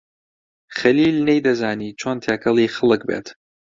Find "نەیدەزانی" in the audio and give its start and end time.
1.27-1.95